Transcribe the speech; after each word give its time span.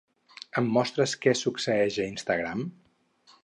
Em 0.61 0.69
mostres 0.77 1.13
què 1.25 1.35
succeeix 1.43 1.99
a 2.05 2.09
Instagram? 2.15 2.69